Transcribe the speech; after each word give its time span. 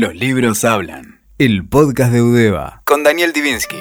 Los 0.00 0.14
libros 0.14 0.64
hablan. 0.64 1.22
El 1.38 1.66
podcast 1.66 2.12
de 2.12 2.22
Udeva. 2.22 2.82
Con 2.84 3.02
Daniel 3.02 3.32
Divinsky. 3.32 3.78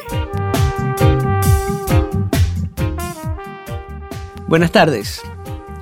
Buenas 4.48 4.72
tardes. 4.72 5.22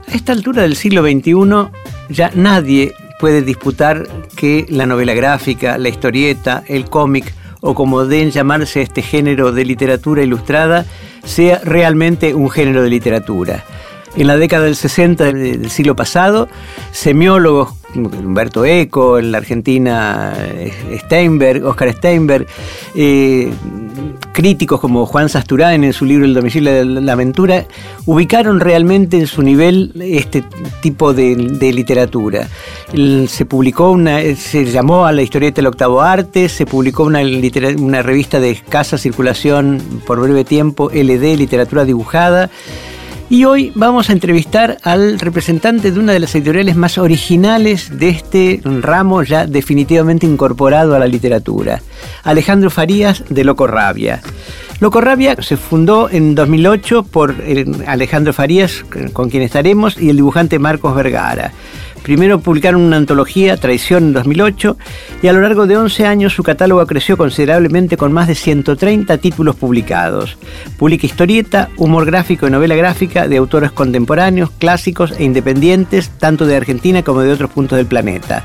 A 0.06 0.14
esta 0.14 0.34
altura 0.34 0.64
del 0.64 0.76
siglo 0.76 1.04
XXI 1.04 1.72
ya 2.10 2.32
nadie 2.36 2.94
puede 3.18 3.44
disputar 3.44 4.10
que 4.36 4.66
la 4.68 4.86
novela 4.86 5.14
gráfica, 5.14 5.78
la 5.78 5.88
historieta, 5.88 6.66
el 6.68 6.90
cómic 6.90 7.34
o 7.62 7.74
como 7.74 8.06
den 8.06 8.32
llamarse 8.32 8.82
este 8.82 9.02
género 9.02 9.54
de 9.54 9.64
literatura 9.64 10.22
ilustrada 10.22 10.86
sea 11.24 11.62
realmente 11.64 12.34
un 12.34 12.50
género 12.50 12.84
de 12.84 12.90
literatura. 12.90 13.64
En 14.18 14.28
la 14.28 14.36
década 14.36 14.66
del 14.66 14.76
60 14.76 15.32
del 15.32 15.72
siglo 15.72 15.96
pasado, 15.96 16.50
semiólogos 16.92 17.85
Humberto 17.96 18.66
Eco, 18.66 19.18
en 19.20 19.32
la 19.32 19.40
Argentina 19.40 20.34
eh, 20.38 21.00
Steinberg, 21.06 21.66
Oscar 21.66 21.92
Steinberg, 21.94 22.46
eh, 22.96 23.52
críticos 24.34 24.80
como 24.80 25.06
Juan 25.06 25.30
Sasturán 25.30 25.84
en 25.84 25.94
su 25.94 26.06
libro 26.06 26.26
El 26.26 26.34
domicilio 26.34 26.72
de 26.74 26.86
la 26.86 27.14
aventura, 27.14 27.66
ubicaron 28.06 28.60
realmente 28.60 29.18
en 29.18 29.28
su 29.28 29.42
nivel 29.42 29.94
este 30.02 30.44
tipo 30.82 31.14
de, 31.14 31.36
literatura. 31.36 32.48
Se 33.28 33.46
publicó 33.46 33.92
una, 33.92 34.20
se 34.36 34.66
llamó 34.66 35.06
a 35.06 35.12
la 35.12 35.22
historieta 35.22 35.58
del 35.58 35.68
octavo 35.68 36.02
arte, 36.02 36.50
se 36.50 36.66
publicó 36.66 37.04
una, 37.04 37.22
una 37.78 38.02
revista 38.02 38.40
de 38.40 38.52
escasa 38.52 38.98
circulación 38.98 39.82
por 40.06 40.20
breve 40.20 40.44
tiempo, 40.44 40.90
LD, 40.94 41.38
literatura 41.38 41.86
dibujada. 41.86 42.50
Y 43.28 43.46
hoy 43.46 43.72
vamos 43.74 44.10
a 44.10 44.14
entrevistar 44.14 44.78
al 44.84 45.20
representante 45.20 45.92
de 45.92 46.00
una 46.00 46.14
de 46.14 46.20
las 46.20 46.36
editoriales 46.36 46.76
más 46.76 47.00
originales 47.00 47.98
de 47.98 48.10
este 48.10 48.62
ramo 48.64 49.24
ya 49.24 49.48
definitivamente 49.48 50.28
incorporado 50.28 50.94
a 50.94 51.00
la 51.00 51.08
literatura, 51.08 51.82
Alejandro 52.24 52.70
Farías 52.70 53.24
de 53.28 53.44
Loco 53.44 53.66
Rabia. 53.66 54.22
Loco 54.80 55.02
Rabia 55.02 55.38
se 55.42 55.58
fundó 55.58 56.10
en 56.10 56.36
2008 56.36 57.04
por 57.04 57.36
eh, 57.40 57.66
Alejandro 57.88 58.32
Farías, 58.32 58.84
con 59.14 59.30
quien 59.30 59.42
estaremos, 59.42 59.98
y 60.00 60.10
el 60.10 60.18
dibujante 60.18 60.60
Marcos 60.60 60.94
Vergara. 60.96 61.52
Primero 62.06 62.40
publicaron 62.40 62.82
una 62.82 62.98
antología, 62.98 63.58
Traición, 63.58 64.04
en 64.04 64.14
2008, 64.14 64.78
y 65.24 65.28
a 65.28 65.34
lo 65.34 65.42
largo 65.42 65.66
de 65.66 65.76
11 65.76 66.06
años 66.06 66.36
su 66.36 66.44
catálogo 66.44 66.86
creció 66.86 67.18
considerablemente 67.18 67.98
con 67.98 68.14
más 68.14 68.28
de 68.28 68.36
130 68.36 69.18
títulos 69.18 69.56
publicados. 69.56 70.38
Publica 70.78 71.08
historieta, 71.08 71.70
humor 71.78 72.06
gráfico 72.06 72.46
y 72.46 72.52
novela 72.52 72.76
gráfica 72.76 73.28
de 73.28 73.38
autores 73.38 73.72
contemporáneos, 73.72 74.52
clásicos 74.52 75.14
e 75.18 75.24
independientes, 75.24 76.12
tanto 76.20 76.46
de 76.46 76.56
Argentina 76.56 77.02
como 77.02 77.22
de 77.22 77.32
otros 77.32 77.50
puntos 77.50 77.78
del 77.78 77.88
planeta. 77.88 78.44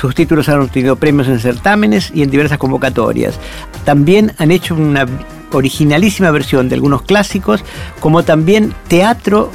Sus 0.00 0.14
títulos 0.14 0.48
han 0.48 0.60
obtenido 0.60 0.94
premios 0.94 1.26
en 1.26 1.40
certámenes 1.40 2.12
y 2.14 2.22
en 2.22 2.30
diversas 2.30 2.58
convocatorias. 2.58 3.40
También 3.84 4.34
han 4.38 4.52
hecho 4.52 4.76
una 4.76 5.06
originalísima 5.50 6.30
versión 6.30 6.68
de 6.68 6.76
algunos 6.76 7.02
clásicos, 7.02 7.64
como 7.98 8.22
también 8.22 8.72
teatro 8.86 9.50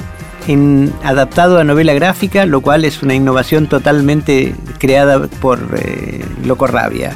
adaptado 1.03 1.59
a 1.59 1.63
novela 1.63 1.93
gráfica, 1.93 2.45
lo 2.45 2.61
cual 2.61 2.85
es 2.85 3.01
una 3.01 3.15
innovación 3.15 3.67
totalmente 3.67 4.53
creada 4.79 5.27
por 5.27 5.59
eh, 5.77 6.23
Loco 6.45 6.67
Rabia. 6.67 7.13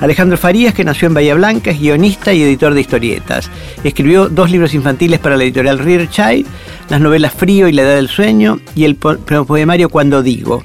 Alejandro 0.00 0.36
Farías, 0.36 0.74
que 0.74 0.84
nació 0.84 1.08
en 1.08 1.14
Bahía 1.14 1.34
Blanca, 1.34 1.70
es 1.70 1.80
guionista 1.80 2.32
y 2.32 2.42
editor 2.42 2.74
de 2.74 2.82
historietas. 2.82 3.50
Escribió 3.82 4.28
dos 4.28 4.50
libros 4.50 4.74
infantiles 4.74 5.20
para 5.20 5.36
la 5.36 5.44
editorial 5.44 5.78
Rear 5.78 6.08
Child, 6.08 6.46
las 6.90 7.00
novelas 7.00 7.32
Frío 7.32 7.68
y 7.68 7.72
La 7.72 7.82
Edad 7.82 7.96
del 7.96 8.08
Sueño 8.08 8.60
y 8.74 8.84
el 8.84 8.96
poemario 8.96 9.88
Cuando 9.88 10.22
Digo. 10.22 10.62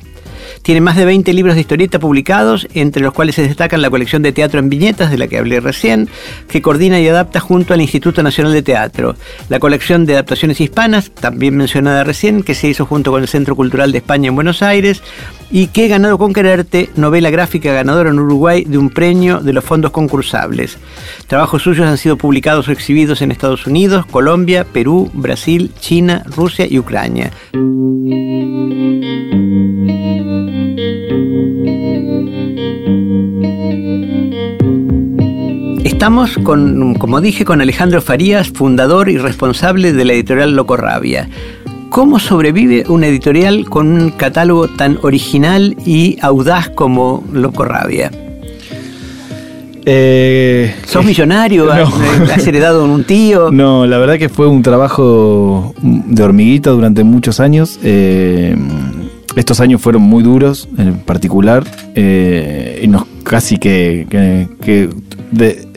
Tiene 0.63 0.81
más 0.81 0.95
de 0.95 1.05
20 1.05 1.33
libros 1.33 1.55
de 1.55 1.61
historieta 1.61 1.99
publicados, 1.99 2.67
entre 2.73 3.01
los 3.01 3.13
cuales 3.13 3.35
se 3.35 3.41
destacan 3.41 3.81
la 3.81 3.89
colección 3.89 4.21
de 4.21 4.31
teatro 4.31 4.59
en 4.59 4.69
viñetas, 4.69 5.09
de 5.09 5.17
la 5.17 5.27
que 5.27 5.39
hablé 5.39 5.59
recién, 5.59 6.07
que 6.47 6.61
coordina 6.61 6.99
y 6.99 7.07
adapta 7.07 7.39
junto 7.39 7.73
al 7.73 7.81
Instituto 7.81 8.21
Nacional 8.21 8.53
de 8.53 8.61
Teatro. 8.61 9.15
La 9.49 9.59
colección 9.59 10.05
de 10.05 10.13
adaptaciones 10.13 10.61
hispanas, 10.61 11.11
también 11.11 11.57
mencionada 11.57 12.03
recién, 12.03 12.43
que 12.43 12.53
se 12.53 12.67
hizo 12.67 12.85
junto 12.85 13.11
con 13.11 13.21
el 13.21 13.27
Centro 13.27 13.55
Cultural 13.55 13.91
de 13.91 13.97
España 13.97 14.29
en 14.29 14.35
Buenos 14.35 14.61
Aires, 14.61 15.01
y 15.49 15.67
que 15.67 15.85
he 15.85 15.87
ganado 15.87 16.17
con 16.17 16.31
quererte, 16.31 16.89
novela 16.95 17.29
gráfica 17.29 17.73
ganadora 17.73 18.11
en 18.11 18.19
Uruguay 18.19 18.63
de 18.63 18.77
un 18.77 18.89
premio 18.89 19.39
de 19.39 19.53
los 19.53 19.63
fondos 19.63 19.91
concursables. 19.91 20.77
Trabajos 21.27 21.63
suyos 21.63 21.87
han 21.87 21.97
sido 21.97 22.17
publicados 22.17 22.67
o 22.67 22.71
exhibidos 22.71 23.21
en 23.21 23.31
Estados 23.31 23.67
Unidos, 23.67 24.05
Colombia, 24.05 24.63
Perú, 24.63 25.09
Brasil, 25.13 25.71
China, 25.79 26.23
Rusia 26.35 26.65
y 26.69 26.79
Ucrania. 26.79 27.31
Estamos 36.01 36.39
con, 36.43 36.95
como 36.95 37.21
dije, 37.21 37.45
con 37.45 37.61
Alejandro 37.61 38.01
Farías, 38.01 38.49
fundador 38.49 39.07
y 39.07 39.19
responsable 39.19 39.93
de 39.93 40.03
la 40.03 40.13
editorial 40.13 40.55
Loco 40.55 40.75
Rabia. 40.75 41.29
¿Cómo 41.91 42.17
sobrevive 42.17 42.85
una 42.87 43.05
editorial 43.05 43.69
con 43.69 43.85
un 43.91 44.09
catálogo 44.09 44.67
tan 44.67 44.97
original 45.03 45.77
y 45.85 46.17
audaz 46.23 46.69
como 46.69 47.23
Loco 47.31 47.65
Rabia? 47.65 48.09
Eh, 49.85 50.73
¿Sos 50.87 51.05
millonario? 51.05 51.71
¿Has 52.33 52.47
heredado 52.47 52.83
un 52.83 53.03
tío? 53.03 53.51
No, 53.51 53.85
la 53.85 53.99
verdad 53.99 54.17
que 54.17 54.29
fue 54.29 54.47
un 54.47 54.63
trabajo 54.63 55.75
de 55.83 56.23
hormiguita 56.23 56.71
durante 56.71 57.03
muchos 57.03 57.39
años. 57.39 57.79
Eh, 57.83 58.55
estos 59.35 59.59
años 59.59 59.79
fueron 59.79 60.01
muy 60.01 60.23
duros 60.23 60.67
en 60.79 60.95
particular 60.97 61.63
eh, 61.93 62.81
y 62.81 62.87
nos 62.87 63.03
casi 63.23 63.59
que, 63.59 64.07
que 64.09 64.89
de, 65.31 65.70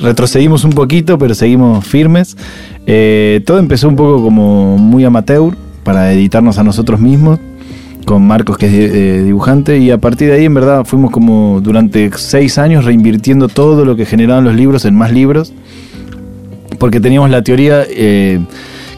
retrocedimos 0.00 0.64
un 0.64 0.70
poquito, 0.70 1.18
pero 1.18 1.34
seguimos 1.34 1.84
firmes. 1.84 2.36
Eh, 2.86 3.42
todo 3.44 3.58
empezó 3.58 3.88
un 3.88 3.96
poco 3.96 4.22
como 4.22 4.78
muy 4.78 5.04
amateur 5.04 5.54
para 5.84 6.12
editarnos 6.12 6.58
a 6.58 6.64
nosotros 6.64 7.00
mismos, 7.00 7.38
con 8.04 8.26
Marcos 8.26 8.58
que 8.58 8.66
es 8.66 8.72
eh, 8.72 9.22
dibujante, 9.24 9.78
y 9.78 9.90
a 9.90 9.98
partir 9.98 10.28
de 10.28 10.34
ahí 10.34 10.44
en 10.44 10.54
verdad 10.54 10.84
fuimos 10.84 11.10
como 11.10 11.60
durante 11.60 12.10
seis 12.16 12.58
años 12.58 12.84
reinvirtiendo 12.84 13.48
todo 13.48 13.84
lo 13.84 13.96
que 13.96 14.06
generaban 14.06 14.44
los 14.44 14.54
libros 14.54 14.84
en 14.84 14.94
más 14.94 15.12
libros, 15.12 15.52
porque 16.78 17.00
teníamos 17.00 17.30
la 17.30 17.42
teoría... 17.42 17.84
Eh, 17.88 18.40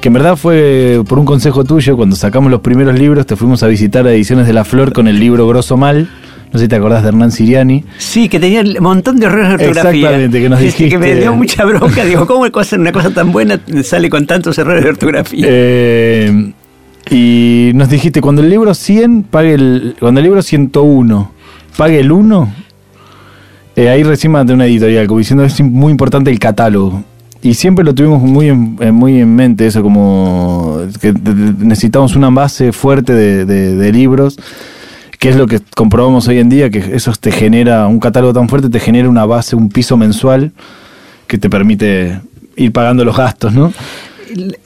que 0.00 0.08
en 0.08 0.14
verdad 0.14 0.34
fue 0.34 1.00
por 1.08 1.20
un 1.20 1.24
consejo 1.24 1.62
tuyo, 1.62 1.96
cuando 1.96 2.16
sacamos 2.16 2.50
los 2.50 2.60
primeros 2.60 2.98
libros, 2.98 3.24
te 3.24 3.36
fuimos 3.36 3.62
a 3.62 3.68
visitar 3.68 4.04
a 4.04 4.12
Ediciones 4.12 4.48
de 4.48 4.52
la 4.52 4.64
Flor 4.64 4.92
con 4.92 5.06
el 5.06 5.20
libro 5.20 5.46
Grosso 5.46 5.76
Mal, 5.76 6.08
no 6.52 6.58
sé 6.58 6.66
si 6.66 6.68
te 6.68 6.76
acordás 6.76 7.02
de 7.02 7.08
Hernán 7.08 7.32
Siriani. 7.32 7.82
Sí, 7.96 8.28
que 8.28 8.38
tenía 8.38 8.60
un 8.60 8.82
montón 8.82 9.18
de 9.18 9.24
errores 9.24 9.48
de 9.48 9.54
ortografía. 9.54 10.00
Exactamente, 10.00 10.42
que 10.42 10.48
nos 10.50 10.60
dijiste. 10.60 10.88
Que 10.90 10.98
me 10.98 11.14
dio 11.14 11.34
mucha 11.34 11.64
bronca. 11.64 12.04
Digo, 12.04 12.26
¿cómo 12.26 12.40
una 12.40 12.92
cosa 12.92 13.10
tan 13.14 13.32
buena 13.32 13.58
sale 13.82 14.10
con 14.10 14.26
tantos 14.26 14.58
errores 14.58 14.84
de 14.84 14.91
ortografía? 14.91 15.46
Eh, 15.48 16.52
y 17.10 17.72
nos 17.74 17.88
dijiste, 17.88 18.20
cuando 18.20 18.42
el 18.42 18.50
libro 18.50 18.74
100, 18.74 19.22
pague 19.24 19.54
el. 19.54 19.96
Cuando 19.98 20.20
el 20.20 20.24
libro 20.24 20.42
101, 20.42 21.32
pague 21.78 22.00
el 22.00 22.12
1. 22.12 22.54
Eh, 23.74 23.88
ahí 23.88 24.02
recién 24.02 24.34
de 24.44 24.52
una 24.52 24.66
editorial, 24.66 25.06
como 25.06 25.20
diciendo 25.20 25.44
es 25.44 25.58
muy 25.62 25.91
importante 25.91 26.30
el 26.30 26.38
catálogo. 26.38 27.02
Y 27.41 27.54
siempre 27.54 27.82
lo 27.82 27.94
tuvimos 27.94 28.20
muy 28.20 28.48
en, 28.50 28.94
muy 28.94 29.20
en 29.20 29.34
mente, 29.34 29.66
eso 29.66 29.82
como 29.82 30.82
que 31.00 31.12
necesitamos 31.12 32.14
una 32.14 32.28
base 32.28 32.72
fuerte 32.72 33.14
de 33.14 33.92
libros 33.92 34.38
que 35.22 35.28
es 35.28 35.37
lo 35.37 35.47
que 35.47 35.60
comprobamos 35.77 36.27
hoy 36.27 36.41
en 36.41 36.49
día, 36.49 36.69
que 36.69 36.81
eso 36.97 37.12
te 37.12 37.31
genera, 37.31 37.87
un 37.87 38.00
catálogo 38.00 38.33
tan 38.33 38.49
fuerte 38.49 38.69
te 38.69 38.81
genera 38.81 39.09
una 39.09 39.25
base, 39.25 39.55
un 39.55 39.69
piso 39.69 39.97
mensual 39.97 40.50
que 41.28 41.38
te 41.38 41.49
permite 41.49 42.21
ir 42.56 42.72
pagando 42.72 43.05
los 43.05 43.16
gastos, 43.16 43.53
¿no? 43.53 43.72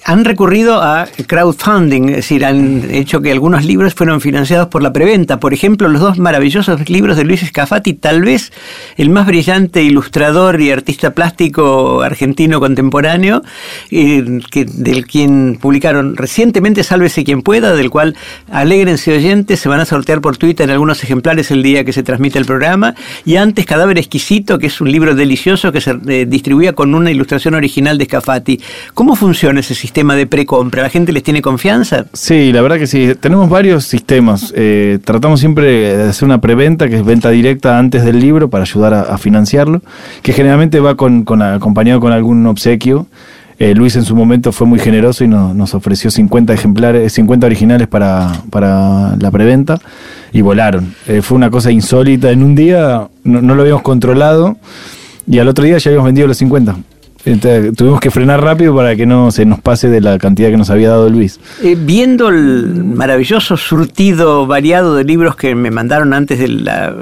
Han 0.04 0.24
recurrido 0.24 0.82
a 0.82 1.06
crowdfunding, 1.26 2.10
es 2.10 2.16
decir, 2.16 2.44
han 2.44 2.88
hecho 2.90 3.20
que 3.20 3.32
algunos 3.32 3.64
libros 3.64 3.94
fueron 3.94 4.20
financiados 4.20 4.68
por 4.68 4.82
la 4.82 4.92
preventa. 4.92 5.40
Por 5.40 5.52
ejemplo, 5.52 5.88
los 5.88 6.00
dos 6.00 6.18
maravillosos 6.18 6.88
libros 6.88 7.16
de 7.16 7.24
Luis 7.24 7.40
Scafati, 7.40 7.94
tal 7.94 8.22
vez 8.22 8.52
el 8.96 9.10
más 9.10 9.26
brillante 9.26 9.82
ilustrador 9.82 10.60
y 10.60 10.70
artista 10.70 11.14
plástico 11.14 12.02
argentino 12.02 12.60
contemporáneo, 12.60 13.42
eh, 13.90 14.22
del 14.22 15.06
quien 15.06 15.58
publicaron 15.60 16.16
recientemente 16.16 16.84
Sálvese 16.84 17.24
quien 17.24 17.42
pueda, 17.42 17.74
del 17.74 17.90
cual 17.90 18.16
alegrense 18.50 19.16
oyentes, 19.16 19.60
se 19.60 19.68
van 19.68 19.80
a 19.80 19.84
sortear 19.84 20.20
por 20.20 20.36
Twitter 20.36 20.64
en 20.64 20.70
algunos 20.70 21.02
ejemplares 21.02 21.50
el 21.50 21.62
día 21.62 21.84
que 21.84 21.92
se 21.92 22.02
transmite 22.02 22.38
el 22.38 22.44
programa. 22.44 22.94
Y 23.24 23.36
antes 23.36 23.66
Cadáver 23.66 23.98
Exquisito, 23.98 24.58
que 24.58 24.66
es 24.68 24.80
un 24.80 24.90
libro 24.90 25.14
delicioso 25.14 25.72
que 25.72 25.80
se 25.80 25.96
eh, 26.08 26.26
distribuía 26.26 26.74
con 26.74 26.94
una 26.94 27.10
ilustración 27.10 27.54
original 27.54 27.98
de 27.98 28.04
Scafati. 28.04 28.60
¿Cómo 28.94 29.16
funciona? 29.16 29.55
Ese 29.58 29.74
sistema 29.74 30.14
de 30.14 30.26
precompra? 30.26 30.82
¿La 30.82 30.88
gente 30.88 31.12
les 31.12 31.22
tiene 31.22 31.42
confianza? 31.42 32.06
Sí, 32.12 32.52
la 32.52 32.62
verdad 32.62 32.78
que 32.78 32.86
sí. 32.86 33.12
Tenemos 33.18 33.48
varios 33.48 33.84
sistemas. 33.84 34.52
Eh, 34.56 34.98
tratamos 35.04 35.40
siempre 35.40 35.96
de 35.96 36.08
hacer 36.10 36.26
una 36.26 36.40
preventa, 36.40 36.88
que 36.88 36.96
es 36.96 37.04
venta 37.04 37.30
directa 37.30 37.78
antes 37.78 38.04
del 38.04 38.20
libro 38.20 38.50
para 38.50 38.62
ayudar 38.62 38.94
a, 38.94 39.18
financiarlo, 39.18 39.82
que 40.22 40.32
generalmente 40.32 40.80
va 40.80 40.90
acompañado 40.90 42.00
con 42.00 42.12
algún 42.12 42.46
obsequio. 42.46 43.06
Eh, 43.58 43.74
Luis 43.74 43.96
en 43.96 44.04
su 44.04 44.14
momento 44.14 44.52
fue 44.52 44.66
muy 44.66 44.78
generoso 44.78 45.24
y 45.24 45.28
nos 45.28 45.74
ofreció 45.74 46.10
50 46.10 46.52
ejemplares, 46.52 47.12
50 47.14 47.46
originales 47.46 47.88
para, 47.88 48.32
la 48.52 49.30
preventa. 49.30 49.80
y 50.32 50.42
volaron. 50.42 50.94
Eh, 51.06 51.22
fue 51.22 51.36
una 51.36 51.50
cosa 51.50 51.70
insólita. 51.70 52.30
En 52.30 52.42
un 52.42 52.54
día 52.54 53.08
no, 53.24 53.40
no 53.40 53.54
lo 53.54 53.62
habíamos 53.62 53.82
controlado 53.82 54.56
y 55.26 55.38
al 55.38 55.48
otro 55.48 55.64
día 55.64 55.78
ya 55.78 55.90
habíamos 55.90 56.06
vendido 56.06 56.28
los 56.28 56.36
50. 56.36 56.76
Entonces, 57.26 57.74
tuvimos 57.76 58.00
que 58.00 58.12
frenar 58.12 58.40
rápido 58.40 58.74
para 58.74 58.94
que 58.94 59.04
no 59.04 59.32
se 59.32 59.44
nos 59.44 59.60
pase 59.60 59.88
de 59.88 60.00
la 60.00 60.16
cantidad 60.18 60.48
que 60.48 60.56
nos 60.56 60.70
había 60.70 60.90
dado 60.90 61.10
Luis. 61.10 61.40
Eh, 61.60 61.76
viendo 61.78 62.28
el 62.28 62.84
maravilloso 62.84 63.56
surtido 63.56 64.46
variado 64.46 64.94
de 64.94 65.02
libros 65.02 65.34
que 65.34 65.56
me 65.56 65.72
mandaron 65.72 66.14
antes 66.14 66.38
de 66.38 66.46
la 66.46 66.94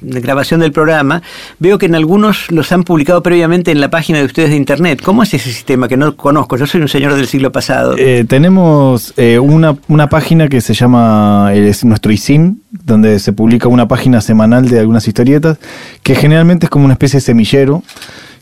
de 0.00 0.20
grabación 0.20 0.60
del 0.60 0.72
programa, 0.72 1.22
veo 1.60 1.78
que 1.78 1.86
en 1.86 1.94
algunos 1.94 2.50
los 2.50 2.72
han 2.72 2.82
publicado 2.82 3.22
previamente 3.22 3.70
en 3.70 3.80
la 3.80 3.88
página 3.88 4.18
de 4.18 4.24
ustedes 4.24 4.50
de 4.50 4.56
internet. 4.56 5.00
¿Cómo 5.02 5.22
es 5.22 5.32
ese 5.32 5.52
sistema 5.52 5.86
que 5.86 5.96
no 5.96 6.16
conozco? 6.16 6.56
Yo 6.56 6.66
soy 6.66 6.80
un 6.80 6.88
señor 6.88 7.14
del 7.14 7.28
siglo 7.28 7.52
pasado. 7.52 7.94
Eh, 7.98 8.24
tenemos 8.28 9.14
eh, 9.16 9.38
una, 9.38 9.76
una 9.86 10.08
página 10.08 10.48
que 10.48 10.60
se 10.60 10.74
llama 10.74 11.52
es 11.54 11.84
nuestro 11.84 12.10
ISIN, 12.10 12.62
donde 12.84 13.20
se 13.20 13.32
publica 13.32 13.68
una 13.68 13.86
página 13.86 14.20
semanal 14.20 14.68
de 14.68 14.80
algunas 14.80 15.06
historietas, 15.06 15.58
que 16.02 16.16
generalmente 16.16 16.66
es 16.66 16.70
como 16.70 16.84
una 16.84 16.94
especie 16.94 17.18
de 17.18 17.20
semillero 17.22 17.84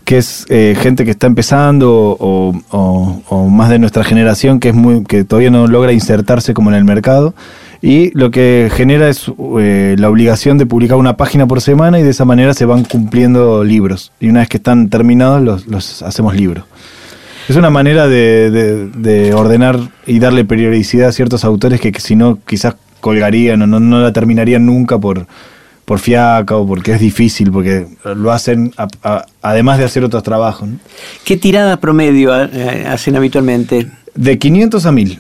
que 0.05 0.19
es 0.19 0.47
eh, 0.49 0.77
gente 0.81 1.05
que 1.05 1.11
está 1.13 1.27
empezando 1.27 2.17
o, 2.19 3.49
más 3.51 3.71
de 3.71 3.79
nuestra 3.79 4.03
generación 4.05 4.59
que 4.61 4.71
es 4.71 4.75
muy 4.75 5.05
que 5.05 5.25
todavía 5.25 5.51
no 5.51 5.67
logra 5.67 5.93
insertarse 5.93 6.55
como 6.55 6.71
en 6.71 6.77
el 6.77 6.85
mercado. 6.85 7.35
Y 7.83 8.11
lo 8.19 8.31
que 8.31 8.71
genera 8.75 9.09
es 9.09 9.31
eh, 9.59 9.97
la 9.99 10.11
obligación 10.11 10.59
de 10.59 10.67
publicar 10.67 10.99
una 10.99 11.17
página 11.17 11.47
por 11.47 11.61
semana 11.63 11.99
y 11.99 12.03
de 12.03 12.11
esa 12.11 12.27
manera 12.27 12.53
se 12.53 12.67
van 12.67 12.85
cumpliendo 12.85 13.65
libros. 13.65 14.13
Y 14.21 14.29
una 14.29 14.41
vez 14.41 14.49
que 14.51 14.59
están 14.59 14.91
terminados 14.91 15.67
los, 15.67 16.03
hacemos 16.03 16.35
libros. 16.37 16.65
Es 17.49 17.57
una 17.57 17.71
manera 17.71 18.07
de, 18.07 18.51
de- 18.51 18.89
de 18.89 19.35
ordenar 19.35 19.79
y 20.07 20.19
darle 20.19 20.45
periodicidad 20.45 21.09
a 21.09 21.13
ciertos 21.13 21.45
autores 21.45 21.81
que, 21.81 21.91
que 21.91 22.01
si 22.01 22.17
no 22.17 22.39
quizás 22.47 22.75
colgarían 23.01 23.63
o 23.63 23.67
no, 23.67 23.81
no 23.81 24.01
la 24.01 24.13
terminarían 24.13 24.67
nunca 24.67 24.99
por, 24.99 25.27
por 25.91 25.99
fiaca 25.99 26.55
o 26.57 26.65
porque 26.65 26.93
es 26.93 27.01
difícil, 27.01 27.51
porque 27.51 27.85
lo 28.15 28.31
hacen 28.31 28.73
a- 28.77 28.87
a- 29.03 29.25
además 29.43 29.77
de 29.79 29.85
hacer 29.87 30.05
otros 30.05 30.23
trabajos. 30.23 30.69
¿no? 30.69 30.77
¿Qué 31.25 31.37
tirada 31.37 31.79
promedio 31.81 32.31
eh, 32.45 32.87
hacen 32.87 33.17
habitualmente? 33.17 33.89
De 34.15 34.39
500 34.39 34.87
a 34.87 34.93
1000. 34.93 35.19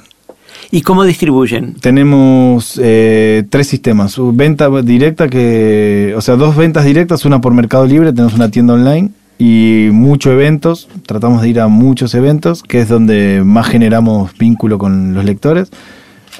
¿Y 0.70 0.82
cómo 0.82 1.02
distribuyen? 1.02 1.74
Tenemos 1.74 2.78
eh, 2.80 3.42
tres 3.50 3.66
sistemas. 3.66 4.14
Venta 4.16 4.68
directa, 4.82 5.26
que, 5.28 6.14
o 6.16 6.20
sea, 6.20 6.36
dos 6.36 6.54
ventas 6.54 6.84
directas, 6.84 7.24
una 7.24 7.40
por 7.40 7.52
Mercado 7.52 7.84
Libre, 7.84 8.12
tenemos 8.12 8.34
una 8.34 8.48
tienda 8.52 8.74
online 8.74 9.10
y 9.40 9.88
muchos 9.90 10.32
eventos. 10.32 10.86
Tratamos 11.04 11.42
de 11.42 11.48
ir 11.48 11.58
a 11.58 11.66
muchos 11.66 12.14
eventos, 12.14 12.62
que 12.62 12.78
es 12.80 12.88
donde 12.88 13.42
más 13.44 13.66
generamos 13.66 14.30
vínculo 14.38 14.78
con 14.78 15.14
los 15.14 15.24
lectores. 15.24 15.72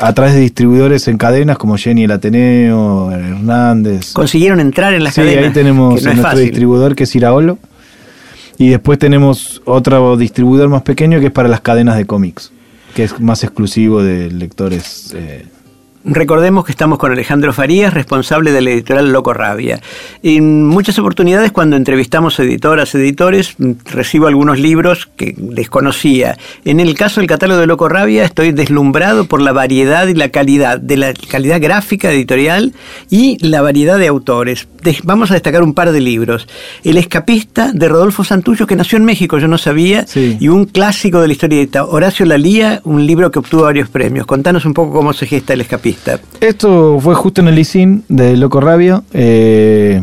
A 0.01 0.13
través 0.15 0.35
de 0.35 0.41
distribuidores 0.41 1.07
en 1.09 1.19
cadenas 1.19 1.59
como 1.59 1.77
Jenny 1.77 2.05
el 2.05 2.11
Ateneo, 2.11 3.11
Hernández. 3.13 4.13
¿Consiguieron 4.15 4.59
entrar 4.61 4.95
en 4.95 5.05
las 5.05 5.15
Sí, 5.15 5.21
cadenas? 5.21 5.45
ahí 5.45 5.53
tenemos 5.53 6.03
no 6.03 6.15
nuestro 6.15 6.39
distribuidor 6.39 6.95
que 6.95 7.05
es 7.05 7.15
Iraolo. 7.15 7.59
Y 8.57 8.69
después 8.71 8.99
tenemos 8.99 9.63
otro 9.65 10.17
distribuidor 10.17 10.69
más 10.69 10.83
pequeño 10.83 11.21
que 11.21 11.27
es 11.27 11.33
para 11.33 11.49
las 11.49 11.61
cadenas 11.61 11.97
de 11.97 12.05
cómics, 12.07 12.51
que 12.95 13.05
es 13.05 13.19
más 13.21 13.43
exclusivo 13.45 14.03
de 14.03 14.31
lectores. 14.31 15.15
eh, 15.17 15.47
Recordemos 16.03 16.65
que 16.65 16.73
estamos 16.73 16.99
con 16.99 17.13
Alejandro 17.13 17.53
Farías, 17.53 17.93
responsable 17.93 18.53
de 18.53 18.63
la 18.63 18.71
editorial 18.71 19.13
Loco 19.13 19.35
Rabia. 19.35 19.81
En 20.23 20.65
muchas 20.67 20.99
oportunidades, 20.99 21.53
cuando 21.53 21.77
entrevistamos 21.77 22.39
editoras, 22.41 22.95
editores, 22.95 23.55
recibo 23.85 24.27
algunos 24.27 24.59
libros 24.59 25.11
que 25.15 25.35
desconocía. 25.37 26.39
En 26.65 26.81
el 26.81 26.95
caso 26.95 27.21
del 27.21 27.29
catálogo 27.29 27.61
de 27.61 27.67
Loco 27.67 27.87
Rabia, 27.91 28.25
estoy 28.25 28.53
deslumbrado 28.53 29.27
por 29.27 29.43
la 29.43 29.53
variedad 29.53 30.07
y 30.09 30.15
la 30.15 30.31
calidad, 30.31 30.81
de 30.81 30.97
la 30.97 31.13
calidad 31.13 31.61
gráfica 31.61 32.11
editorial 32.11 32.73
y 33.11 33.37
la 33.47 33.61
variedad 33.61 33.99
de 33.99 34.07
autores. 34.07 34.69
Vamos 35.05 35.31
a 35.31 35.35
destacar 35.35 35.63
un 35.63 35.75
par 35.75 35.93
de 35.93 36.01
libros. 36.01 36.49
El 36.83 36.97
escapista 36.97 37.73
de 37.75 37.89
Rodolfo 37.91 38.25
Santullo, 38.25 38.67
que 38.67 38.75
nació 38.75 38.97
en 38.97 39.05
México, 39.05 39.37
yo 39.39 39.49
no 39.49 39.59
sabía, 39.59 40.07
Sí. 40.07 40.39
y 40.41 40.49
un 40.49 40.65
clásico 40.65 41.21
de 41.21 41.27
la 41.27 41.35
historieta, 41.35 41.85
Horacio 41.85 42.25
Lalía, 42.25 42.81
un 42.85 43.07
libro 43.07 43.31
que 43.31 43.39
obtuvo 43.39 43.65
varios 43.65 43.91
premios. 43.91 44.25
Contanos 44.27 44.65
un 44.65 44.73
poco 44.73 44.93
cómo 44.95 45.13
se 45.13 45.27
gesta 45.27 45.53
el 45.53 45.61
escapista. 45.61 45.90
Esto 46.41 46.99
fue 47.01 47.15
justo 47.15 47.41
en 47.41 47.49
el 47.49 47.59
ISIN 47.59 48.05
de 48.09 48.37
Loco 48.37 48.61
Rabia. 48.61 49.03
Eh, 49.13 50.03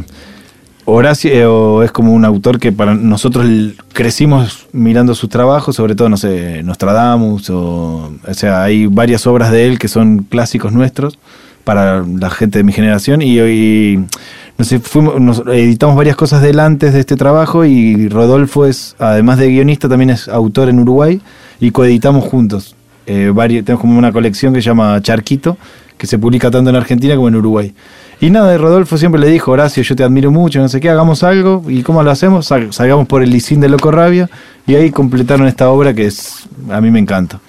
Horacio 0.85 1.81
eh, 1.81 1.85
es 1.85 1.91
como 1.91 2.13
un 2.13 2.23
autor 2.23 2.59
que 2.59 2.71
para 2.71 2.95
nosotros 2.95 3.45
crecimos 3.91 4.67
mirando 4.71 5.15
sus 5.15 5.29
trabajos, 5.29 5.75
sobre 5.75 5.95
todo, 5.95 6.07
no 6.07 6.15
sé, 6.15 6.63
Nostradamus, 6.63 7.49
o, 7.49 8.13
o 8.25 8.33
sea, 8.33 8.63
hay 8.63 8.87
varias 8.87 9.27
obras 9.27 9.51
de 9.51 9.67
él 9.67 9.79
que 9.79 9.89
son 9.89 10.19
clásicos 10.19 10.71
nuestros 10.71 11.19
para 11.65 12.05
la 12.05 12.29
gente 12.29 12.59
de 12.59 12.63
mi 12.63 12.71
generación 12.71 13.21
y 13.21 13.37
hoy 13.41 14.05
nos 14.57 14.71
editamos 14.71 15.97
varias 15.97 16.15
cosas 16.15 16.41
de 16.41 16.51
él 16.51 16.61
antes 16.61 16.93
de 16.93 17.01
este 17.01 17.17
trabajo 17.17 17.65
y 17.65 18.07
Rodolfo 18.07 18.65
es, 18.65 18.95
además 18.97 19.39
de 19.39 19.49
guionista, 19.49 19.89
también 19.89 20.11
es 20.11 20.29
autor 20.29 20.69
en 20.69 20.79
Uruguay 20.79 21.19
y 21.59 21.71
coeditamos 21.71 22.23
juntos. 22.23 22.76
Eh, 23.07 23.31
tenemos 23.63 23.79
como 23.81 23.97
una 23.97 24.11
colección 24.11 24.53
que 24.53 24.61
se 24.61 24.65
llama 24.67 25.01
Charquito, 25.01 25.57
que 25.97 26.05
se 26.05 26.19
publica 26.19 26.51
tanto 26.51 26.69
en 26.69 26.75
Argentina 26.75 27.15
como 27.15 27.27
en 27.29 27.35
Uruguay. 27.37 27.73
Y 28.19 28.29
nada, 28.29 28.51
de 28.51 28.57
Rodolfo 28.57 28.97
siempre 28.97 29.21
le 29.21 29.27
dijo, 29.27 29.51
Horacio, 29.51 29.81
yo 29.83 29.95
te 29.95 30.03
admiro 30.03 30.29
mucho, 30.31 30.59
no 30.59 30.67
sé 30.69 30.79
qué, 30.79 30.89
hagamos 30.89 31.23
algo. 31.23 31.63
¿Y 31.67 31.81
cómo 31.83 32.03
lo 32.03 32.11
hacemos? 32.11 32.45
Sal- 32.47 32.73
salgamos 32.73 33.07
por 33.07 33.23
el 33.23 33.29
Licín 33.29 33.59
de 33.61 33.69
Loco 33.69 33.89
Rabia 33.91 34.29
y 34.67 34.75
ahí 34.75 34.91
completaron 34.91 35.47
esta 35.47 35.69
obra 35.69 35.93
que 35.93 36.05
es 36.07 36.47
a 36.69 36.81
mí 36.81 36.91
me 36.91 36.99
encanta. 36.99 37.39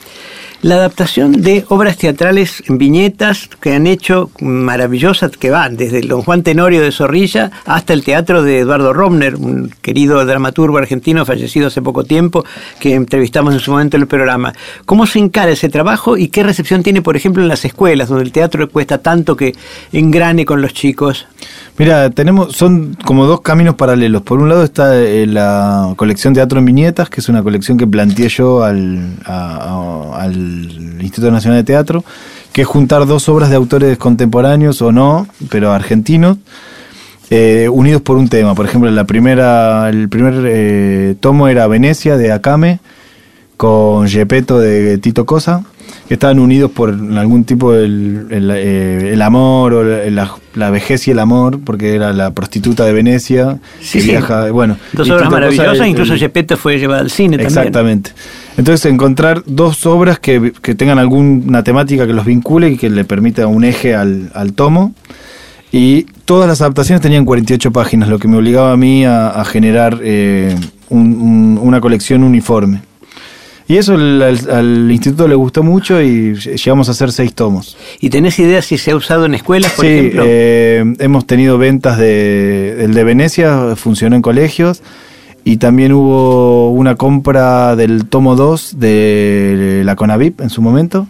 La 0.60 0.74
adaptación 0.74 1.40
de 1.40 1.64
obras 1.68 1.98
teatrales 1.98 2.64
en 2.66 2.78
viñetas 2.78 3.48
que 3.60 3.74
han 3.74 3.86
hecho 3.86 4.32
maravillosas, 4.40 5.36
que 5.36 5.50
van 5.50 5.76
desde 5.76 6.00
Don 6.00 6.22
Juan 6.22 6.42
Tenorio 6.42 6.82
de 6.82 6.90
Zorrilla 6.90 7.52
hasta 7.64 7.92
el 7.92 8.02
teatro 8.02 8.42
de 8.42 8.58
Eduardo 8.58 8.92
Romner, 8.92 9.36
un 9.36 9.72
querido 9.80 10.26
dramaturgo 10.26 10.78
argentino 10.78 11.24
fallecido 11.24 11.68
hace 11.68 11.80
poco 11.80 12.02
tiempo, 12.02 12.44
que 12.80 12.94
entrevistamos 12.94 13.54
en 13.54 13.60
su 13.60 13.70
momento 13.70 13.96
en 13.96 14.02
el 14.02 14.08
programa. 14.08 14.52
¿Cómo 14.84 15.06
se 15.06 15.20
encara 15.20 15.52
ese 15.52 15.68
trabajo 15.68 16.16
y 16.16 16.26
qué 16.26 16.42
recepción 16.42 16.82
tiene, 16.82 17.02
por 17.02 17.16
ejemplo, 17.16 17.40
en 17.40 17.48
las 17.48 17.64
escuelas, 17.64 18.08
donde 18.08 18.24
el 18.24 18.32
teatro 18.32 18.68
cuesta 18.68 18.98
tanto 18.98 19.36
que 19.36 19.54
engrane 19.92 20.44
con 20.44 20.60
los 20.60 20.74
chicos? 20.74 21.28
Mira, 21.78 22.10
tenemos, 22.10 22.56
son 22.56 22.96
como 23.04 23.26
dos 23.26 23.42
caminos 23.42 23.76
paralelos. 23.76 24.22
Por 24.22 24.40
un 24.40 24.48
lado 24.48 24.64
está 24.64 25.00
eh, 25.00 25.24
la 25.24 25.92
colección 25.94 26.34
Teatro 26.34 26.58
en 26.58 26.64
Viñetas, 26.64 27.08
que 27.08 27.20
es 27.20 27.28
una 27.28 27.44
colección 27.44 27.78
que 27.78 27.86
planteé 27.86 28.28
yo 28.28 28.64
al 28.64 29.14
Instituto 31.00 31.30
Nacional 31.30 31.58
de 31.58 31.64
Teatro, 31.64 32.04
que 32.52 32.62
es 32.62 32.66
juntar 32.66 33.06
dos 33.06 33.28
obras 33.28 33.50
de 33.50 33.56
autores 33.56 33.98
contemporáneos 33.98 34.82
o 34.82 34.92
no, 34.92 35.26
pero 35.50 35.72
argentinos, 35.72 36.38
eh, 37.30 37.68
unidos 37.70 38.02
por 38.02 38.16
un 38.16 38.28
tema. 38.28 38.54
Por 38.54 38.66
ejemplo, 38.66 38.90
la 38.90 39.04
primera, 39.04 39.88
el 39.88 40.08
primer 40.08 40.34
eh, 40.46 41.14
tomo 41.20 41.48
era 41.48 41.66
Venecia 41.66 42.16
de 42.16 42.32
Akame, 42.32 42.80
con 43.58 44.08
Gepetto 44.08 44.60
de 44.60 44.98
Tito 44.98 45.26
Cosa, 45.26 45.64
que 46.06 46.14
estaban 46.14 46.38
unidos 46.38 46.70
por 46.70 46.90
algún 46.90 47.44
tipo 47.44 47.72
del 47.72 48.26
el, 48.30 48.50
eh, 48.50 49.10
el 49.12 49.20
amor 49.20 49.74
o 49.74 49.84
la, 49.84 50.70
vejez 50.70 51.08
y 51.08 51.10
el 51.10 51.18
amor, 51.18 51.60
porque 51.64 51.94
era 51.94 52.12
la 52.12 52.30
prostituta 52.30 52.84
de 52.84 52.92
Venecia 52.92 53.58
Sí, 53.80 53.98
que 53.98 54.04
sí. 54.04 54.10
viaja, 54.10 54.50
bueno, 54.50 54.78
Dos 54.92 55.10
obras 55.10 55.30
maravillosas, 55.30 55.86
incluso 55.86 56.16
Gepetto 56.16 56.56
fue 56.56 56.78
llevado 56.78 57.02
al 57.02 57.10
cine 57.10 57.36
también. 57.36 57.48
Exactamente. 57.48 58.12
Entonces 58.58 58.84
encontrar 58.92 59.42
dos 59.46 59.86
obras 59.86 60.18
que, 60.18 60.52
que 60.60 60.74
tengan 60.74 60.98
alguna 60.98 61.62
temática 61.64 62.06
que 62.06 62.12
los 62.12 62.26
vincule 62.26 62.70
y 62.70 62.76
que 62.76 62.90
le 62.90 63.04
permita 63.04 63.46
un 63.46 63.64
eje 63.64 63.94
al, 63.94 64.30
al 64.34 64.52
tomo. 64.52 64.92
Y 65.72 66.02
todas 66.24 66.48
las 66.48 66.60
adaptaciones 66.60 67.00
tenían 67.00 67.24
48 67.24 67.70
páginas, 67.72 68.08
lo 68.08 68.18
que 68.18 68.26
me 68.28 68.36
obligaba 68.36 68.72
a 68.72 68.76
mí 68.76 69.04
a, 69.04 69.28
a 69.28 69.44
generar 69.44 70.00
eh, 70.02 70.54
un- 70.90 71.20
un- 71.20 71.58
una 71.62 71.80
colección 71.80 72.24
uniforme. 72.24 72.82
Y 73.68 73.76
eso 73.76 73.92
al, 73.94 74.22
al- 74.22 74.90
instituto 74.90 75.28
le 75.28 75.34
gustó 75.34 75.62
mucho 75.62 76.00
y 76.02 76.34
llegamos 76.34 76.88
a 76.88 76.92
hacer 76.92 77.12
seis 77.12 77.34
tomos. 77.34 77.76
¿Y 78.00 78.08
tenés 78.08 78.38
idea 78.38 78.62
si 78.62 78.78
se 78.78 78.92
ha 78.92 78.96
usado 78.96 79.26
en 79.26 79.34
escuelas, 79.34 79.72
por 79.72 79.84
sí, 79.84 79.90
ejemplo? 79.92 80.22
eh, 80.26 80.84
hemos 81.00 81.26
tenido 81.26 81.58
ventas 81.58 81.98
de. 81.98 82.82
El 82.84 82.94
de 82.94 83.04
Venecia 83.04 83.76
funcionó 83.76 84.16
en 84.16 84.22
colegios. 84.22 84.82
Y 85.48 85.56
también 85.56 85.92
hubo 85.92 86.72
una 86.72 86.96
compra 86.96 87.74
del 87.74 88.04
tomo 88.04 88.36
2 88.36 88.78
de 88.78 89.80
la 89.82 89.96
Conavip 89.96 90.42
en 90.42 90.50
su 90.50 90.60
momento. 90.60 91.06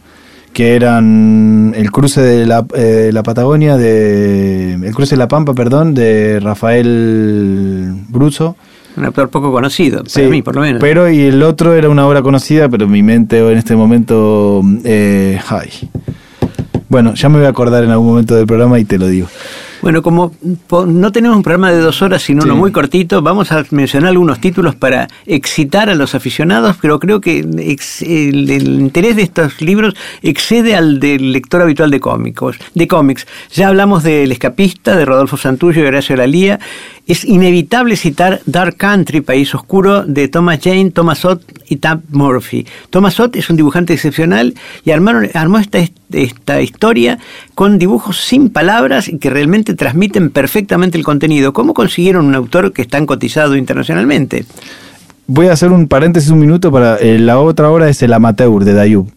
Que 0.53 0.77
eran 0.77 1.75
el 1.77 1.91
cruce 1.91 2.21
de 2.21 2.47
la, 2.47 2.65
eh, 2.77 3.11
la 3.13 3.25
Patagonia, 3.25 3.77
de, 3.77 4.75
el 4.75 4.95
cruce 4.95 5.17
de 5.17 5.19
la 5.19 5.27
Pampa, 5.27 5.55
perdón, 5.55 5.93
de 5.93 6.39
Rafael 6.39 7.95
Bruso. 8.11 8.55
Un 8.97 9.07
autor 9.07 9.29
poco 9.29 9.51
conocido, 9.51 10.05
Sí, 10.07 10.21
para 10.21 10.31
mí 10.31 10.43
por 10.43 10.55
lo 10.55 10.61
menos. 10.61 10.81
Pero 10.81 11.11
y 11.11 11.23
el 11.23 11.43
otro 11.43 11.75
era 11.75 11.89
una 11.89 12.07
obra 12.07 12.23
conocida, 12.23 12.69
pero 12.69 12.85
en 12.85 12.93
mi 12.93 13.03
mente 13.03 13.41
en 13.41 13.59
este 13.59 13.75
momento. 13.75 14.63
Eh, 14.85 15.41
ay. 15.49 15.69
Bueno, 16.89 17.15
ya 17.15 17.29
me 17.29 17.39
voy 17.39 17.47
a 17.47 17.51
acordar 17.51 17.83
en 17.83 17.91
algún 17.91 18.07
momento 18.07 18.37
del 18.37 18.47
programa 18.47 18.79
y 18.79 18.85
te 18.85 18.99
lo 18.99 19.09
digo. 19.09 19.27
Bueno, 19.83 20.03
como 20.03 20.33
no 20.87 21.13
tenemos 21.13 21.37
un 21.37 21.43
programa 21.43 21.71
de 21.71 21.79
dos 21.79 22.03
horas, 22.03 22.23
sino 22.23 22.43
uno 22.45 22.57
muy 22.57 22.73
cortito, 22.73 23.23
vamos 23.23 23.53
a 23.53 23.65
mencionar 23.71 24.11
algunos 24.11 24.41
títulos 24.41 24.75
para 24.75 25.09
excitar 25.27 25.89
a 25.89 25.95
los 25.95 26.15
aficionados, 26.15 26.77
pero 26.81 26.99
creo 26.99 27.21
que 27.21 27.41
el, 27.41 28.51
interés 28.51 29.17
de 29.17 29.23
estos 29.23 29.61
libros 29.61 29.95
excede 30.23 30.75
al 30.75 30.99
del 30.99 31.33
lector 31.33 31.63
habitual 31.63 31.91
de 31.91 32.01
cómicos, 32.01 32.57
de 32.75 32.89
cómics. 32.89 33.27
Ya 33.53 33.69
hablamos 33.69 34.03
de 34.03 34.25
El 34.25 34.33
Escapista, 34.33 34.97
de 34.97 35.05
Rodolfo 35.05 35.37
Santullo 35.37 35.83
y 35.83 35.87
Horacio 35.87 36.17
Lalía. 36.17 36.59
Es 37.07 37.25
inevitable 37.25 37.97
citar 37.97 38.41
Dark 38.45 38.77
Country, 38.77 39.23
País 39.23 39.55
Oscuro, 39.55 40.05
de 40.05 40.29
Thomas 40.29 40.59
Jane, 40.63 40.91
Thomas 40.91 41.25
Ott 41.25 41.43
y 41.69 41.77
Tab 41.77 42.01
Murphy. 42.11 42.67
Thomas 42.91 43.19
Ott 43.21 43.37
es 43.37 43.49
un 43.49 43.57
dibujante 43.57 43.95
excepcional 43.95 44.55
y 44.85 44.91
armaron, 44.91 45.29
armó 45.33 45.59
esta, 45.59 45.79
esta 46.13 46.61
historia 46.61 47.19
con 47.55 47.79
dibujos 47.79 48.19
sin 48.21 48.51
palabras 48.51 49.09
y 49.09 49.19
que 49.19 49.31
realmente 49.31 49.68
transmiten 49.75 50.31
perfectamente 50.31 50.99
el 50.99 51.05
contenido. 51.05 51.53
¿Cómo 51.53 51.75
consiguieron 51.75 52.27
un 52.27 52.35
autor 52.35 52.73
que 52.73 52.83
es 52.83 52.89
tan 52.89 53.07
cotizado 53.07 53.57
internacionalmente? 53.57 54.45
Voy 55.27 55.49
a 55.49 55.53
hacer 55.53 55.73
un 55.73 55.89
paréntesis 55.89 56.31
un 56.31 56.39
minuto 56.39 56.73
para 56.73 56.97
eh, 56.97 57.19
la 57.19 57.39
otra 57.39 57.71
obra 57.71 57.89
es 57.89 58.03
El 58.03 58.13
Amateur 58.13 58.65
de 58.65 58.73
Dayub. 58.73 59.11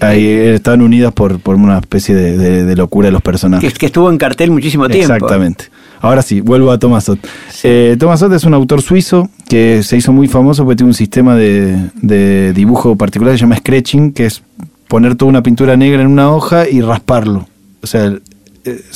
Ahí 0.00 0.24
eh, 0.26 0.54
están 0.54 0.82
unidas 0.82 1.12
por, 1.12 1.40
por 1.40 1.56
una 1.56 1.78
especie 1.78 2.14
de, 2.14 2.76
locura 2.76 3.08
de 3.08 3.12
los 3.12 3.22
personajes. 3.22 3.72
Que, 3.72 3.78
que, 3.78 3.86
estuvo 3.86 4.10
en 4.10 4.18
cartel 4.18 4.50
muchísimo 4.50 4.88
tiempo. 4.88 5.14
Exactamente. 5.14 5.64
Ahora 6.00 6.22
sí, 6.22 6.40
vuelvo 6.40 6.70
a 6.70 6.78
Thomas 6.78 7.08
Ott. 7.08 7.26
Eh, 7.64 7.96
Thomas 7.98 8.22
Ott 8.22 8.32
es 8.32 8.44
un 8.44 8.54
autor 8.54 8.82
suizo 8.82 9.28
que 9.48 9.82
se 9.82 9.96
hizo 9.96 10.12
muy 10.12 10.28
famoso 10.28 10.64
porque 10.64 10.76
tiene 10.76 10.90
un 10.90 10.94
sistema 10.94 11.34
de, 11.34 11.90
de 11.94 12.52
dibujo 12.52 12.96
particular 12.96 13.32
que 13.32 13.38
se 13.38 13.42
llama 13.42 13.56
Scratching, 13.56 14.12
que 14.12 14.26
es 14.26 14.42
poner 14.86 15.16
toda 15.16 15.28
una 15.28 15.42
pintura 15.42 15.76
negra 15.76 16.02
en 16.02 16.08
una 16.08 16.30
hoja 16.32 16.68
y 16.68 16.80
rasparlo. 16.80 17.48
O 17.82 17.86
sea, 17.86 18.12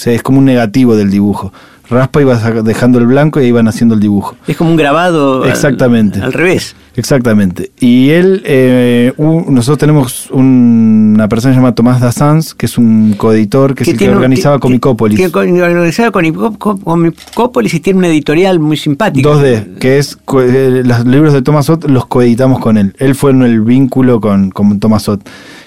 es 0.04 0.22
como 0.22 0.38
un 0.38 0.44
negativo 0.44 0.96
del 0.96 1.10
dibujo. 1.10 1.52
Raspa 1.92 2.22
y 2.22 2.24
vas 2.24 2.64
dejando 2.64 2.98
el 2.98 3.06
blanco 3.06 3.40
y 3.40 3.44
ahí 3.44 3.52
van 3.52 3.68
haciendo 3.68 3.94
el 3.94 4.00
dibujo. 4.00 4.34
Es 4.46 4.56
como 4.56 4.70
un 4.70 4.76
grabado 4.76 5.44
Exactamente. 5.44 6.20
Al, 6.20 6.32
revés. 6.32 6.74
Exactamente. 6.96 7.70
Y 7.80 8.10
él, 8.10 8.42
eh, 8.44 9.12
nosotros 9.18 9.78
tenemos 9.78 10.30
una 10.30 11.28
persona 11.28 11.54
llamada 11.54 11.74
Tomás 11.74 12.00
Dassans, 12.00 12.54
que 12.54 12.66
es 12.66 12.78
un 12.78 13.14
coeditor, 13.16 13.74
que, 13.74 13.84
es 13.84 13.90
el 13.90 13.96
que 13.96 14.10
organizaba 14.10 14.58
Comicópolis. 14.58 15.18
Que, 15.18 15.26
organizaba 15.26 16.10
Comicópolis 16.10 17.74
y 17.74 17.80
tiene 17.80 17.98
una 17.98 18.08
editorial 18.08 18.58
muy 18.58 18.76
simpática. 18.76 19.28
2D, 19.28 19.78
que 19.78 19.98
es 19.98 20.18
eh, 20.38 20.82
los 20.84 21.06
libros 21.06 21.32
de 21.32 21.42
Tomás 21.42 21.68
Ott 21.70 21.88
los 21.88 22.06
coeditamos 22.06 22.58
con 22.60 22.76
él. 22.78 22.94
Él 22.98 23.14
fue 23.14 23.30
en 23.30 23.42
el 23.42 23.60
vínculo 23.60 24.20
con, 24.20 24.50
con 24.50 24.78
Tomás 24.80 25.08
Ott 25.08 25.22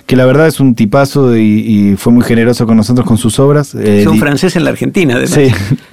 que 0.05 0.15
la 0.15 0.25
verdad 0.25 0.47
es 0.47 0.59
un 0.59 0.75
tipazo 0.75 1.35
y, 1.37 1.95
fue 1.97 2.13
muy 2.13 2.23
generoso 2.23 2.65
con 2.67 2.77
nosotros 2.77 3.05
con 3.07 3.17
sus 3.17 3.39
obras. 3.39 3.75
es 3.75 4.05
un 4.07 4.19
francés 4.19 4.55
en 4.55 4.63
la 4.63 4.71
Argentina, 4.71 5.15
además. 5.15 5.33
Sí. 5.33 5.51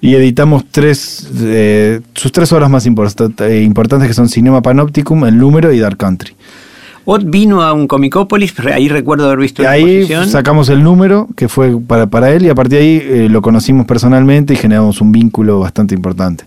Y 0.00 0.14
editamos 0.14 0.64
tres, 0.70 1.28
eh, 1.40 2.00
sus 2.14 2.30
tres 2.30 2.52
obras 2.52 2.70
más 2.70 2.86
eh, 2.86 3.62
importantes 3.62 4.08
que 4.08 4.14
son 4.14 4.28
Cinema 4.28 4.62
Panopticum, 4.62 5.24
El 5.24 5.38
Número 5.38 5.72
y 5.72 5.80
Dark 5.80 5.96
Country. 5.96 6.34
Ott 7.04 7.24
vino 7.24 7.62
a 7.62 7.72
un 7.72 7.88
Comicópolis, 7.88 8.54
ahí 8.60 8.88
recuerdo 8.88 9.26
haber 9.26 9.38
visto 9.38 9.62
la 9.62 9.70
Ahí 9.70 10.06
sacamos 10.26 10.68
el 10.68 10.82
número, 10.82 11.26
que 11.36 11.48
fue 11.48 11.74
para, 11.80 12.06
para 12.06 12.30
él, 12.32 12.44
y 12.44 12.50
a 12.50 12.54
partir 12.54 12.78
de 12.78 12.84
ahí 12.84 13.02
eh, 13.02 13.28
lo 13.30 13.40
conocimos 13.40 13.86
personalmente 13.86 14.52
y 14.52 14.56
generamos 14.56 15.00
un 15.00 15.10
vínculo 15.10 15.58
bastante 15.58 15.94
importante. 15.94 16.44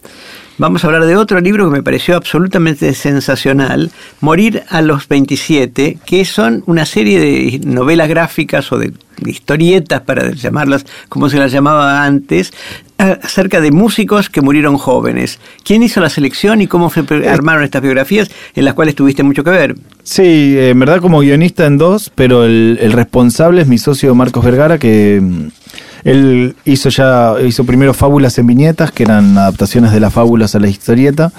Vamos 0.61 0.83
a 0.83 0.87
hablar 0.87 1.05
de 1.05 1.17
otro 1.17 1.41
libro 1.41 1.65
que 1.65 1.77
me 1.77 1.81
pareció 1.81 2.15
absolutamente 2.15 2.93
sensacional, 2.93 3.89
Morir 4.19 4.61
a 4.69 4.83
los 4.83 5.07
27, 5.07 5.97
que 6.05 6.23
son 6.23 6.61
una 6.67 6.85
serie 6.85 7.19
de 7.19 7.61
novelas 7.65 8.07
gráficas 8.07 8.71
o 8.71 8.77
de 8.77 8.93
historietas, 9.25 10.01
para 10.01 10.29
llamarlas 10.29 10.85
como 11.09 11.29
se 11.29 11.39
las 11.39 11.51
llamaba 11.51 12.05
antes, 12.05 12.53
acerca 12.99 13.59
de 13.59 13.71
músicos 13.71 14.29
que 14.29 14.41
murieron 14.41 14.77
jóvenes. 14.77 15.39
¿Quién 15.63 15.81
hizo 15.81 15.99
la 15.99 16.11
selección 16.11 16.61
y 16.61 16.67
cómo 16.67 16.91
se 16.91 16.99
eh, 17.09 17.27
armaron 17.27 17.63
estas 17.63 17.81
biografías 17.81 18.29
en 18.53 18.63
las 18.63 18.75
cuales 18.75 18.93
tuviste 18.93 19.23
mucho 19.23 19.43
que 19.43 19.49
ver? 19.49 19.75
Sí, 20.03 20.55
en 20.59 20.79
verdad 20.79 21.01
como 21.01 21.21
guionista 21.21 21.65
en 21.65 21.79
dos, 21.79 22.11
pero 22.13 22.43
el, 22.43 22.77
el 22.79 22.91
responsable 22.91 23.63
es 23.63 23.67
mi 23.67 23.79
socio 23.79 24.13
Marcos 24.13 24.45
Vergara, 24.45 24.77
que 24.77 25.49
él 26.03 26.55
hizo 26.65 26.89
ya, 26.89 27.35
hizo 27.45 27.65
primero 27.65 27.93
fábulas 27.93 28.37
en 28.37 28.47
viñetas, 28.47 28.91
que 28.91 29.03
eran 29.03 29.37
adaptaciones 29.37 29.91
de 29.91 29.99
las 29.99 30.13
fábulas 30.13 30.55
a 30.55 30.59
la 30.59 30.67
historieta. 30.67 31.31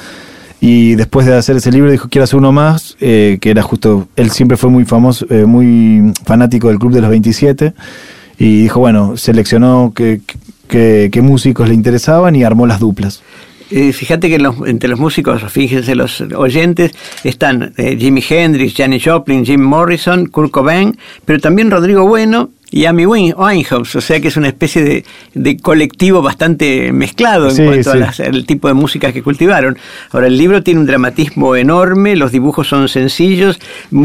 Y 0.60 0.94
después 0.94 1.26
de 1.26 1.34
hacer 1.34 1.56
ese 1.56 1.72
libro 1.72 1.90
dijo, 1.90 2.08
quiero 2.08 2.22
hacer 2.22 2.38
uno 2.38 2.52
más, 2.52 2.96
eh, 3.00 3.38
que 3.40 3.50
era 3.50 3.62
justo, 3.62 4.06
él 4.14 4.30
siempre 4.30 4.56
fue 4.56 4.70
muy 4.70 4.84
famoso, 4.84 5.26
eh, 5.28 5.44
muy 5.44 6.12
fanático 6.24 6.68
del 6.68 6.78
Club 6.78 6.92
de 6.92 7.00
los 7.00 7.10
27. 7.10 7.74
Y 8.38 8.62
dijo, 8.62 8.78
bueno, 8.78 9.16
seleccionó 9.16 9.92
qué, 9.92 10.20
músicos 11.20 11.68
le 11.68 11.74
interesaban 11.74 12.36
y 12.36 12.44
armó 12.44 12.68
las 12.68 12.78
duplas. 12.78 13.22
Eh, 13.72 13.92
fíjate 13.92 14.28
que 14.28 14.38
entre 14.66 14.88
los 14.88 15.00
músicos, 15.00 15.42
fíjense 15.50 15.96
los 15.96 16.20
oyentes, 16.20 16.92
están 17.24 17.74
Jimi 17.76 18.22
Hendrix, 18.28 18.74
Janis 18.76 19.02
Joplin, 19.04 19.44
Jim 19.44 19.62
Morrison, 19.62 20.26
Kurt 20.26 20.52
Cobain, 20.52 20.96
pero 21.24 21.40
también 21.40 21.72
Rodrigo 21.72 22.06
Bueno 22.06 22.50
y 22.72 22.86
Amy 22.86 23.04
Winehouse, 23.04 23.96
o 23.96 24.00
sea 24.00 24.18
que 24.20 24.28
es 24.28 24.36
una 24.38 24.48
especie 24.48 25.04
de, 25.34 25.56
colectivo 25.58 26.22
bastante 26.22 26.90
mezclado 26.90 27.50
en 27.50 27.66
cuanto 27.66 27.92
al 27.92 28.46
tipo 28.46 28.66
de 28.66 28.74
música 28.74 29.12
que 29.12 29.22
cultivaron. 29.22 29.76
Ahora, 30.10 30.28
el 30.28 30.38
libro 30.38 30.62
tiene 30.62 30.80
un 30.80 30.86
dramatismo 30.86 31.54
enorme, 31.54 32.16
los 32.16 32.32
dibujos 32.32 32.68
son 32.68 32.88
sencillos, 32.88 33.60